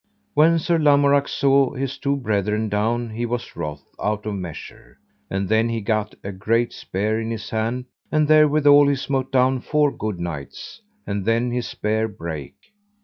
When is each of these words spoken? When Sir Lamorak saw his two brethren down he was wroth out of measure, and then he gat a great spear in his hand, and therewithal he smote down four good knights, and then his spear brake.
When 0.33 0.57
Sir 0.57 0.79
Lamorak 0.79 1.27
saw 1.27 1.75
his 1.75 1.99
two 1.99 2.15
brethren 2.17 2.69
down 2.69 3.11
he 3.11 3.27
was 3.27 3.55
wroth 3.55 3.85
out 4.01 4.25
of 4.25 4.33
measure, 4.33 4.97
and 5.29 5.47
then 5.47 5.69
he 5.69 5.79
gat 5.79 6.15
a 6.23 6.31
great 6.31 6.73
spear 6.73 7.21
in 7.21 7.29
his 7.29 7.51
hand, 7.51 7.85
and 8.11 8.27
therewithal 8.27 8.87
he 8.87 8.95
smote 8.95 9.31
down 9.31 9.59
four 9.61 9.91
good 9.91 10.19
knights, 10.19 10.81
and 11.05 11.23
then 11.23 11.51
his 11.51 11.67
spear 11.67 12.07
brake. 12.07 12.71